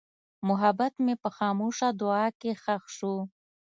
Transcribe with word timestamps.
محبت 0.47 0.93
مې 1.05 1.13
په 1.23 1.29
خاموشه 1.37 1.87
دعا 2.01 2.25
کې 2.39 2.51
ښخ 2.63 2.83
شو. 2.97 3.15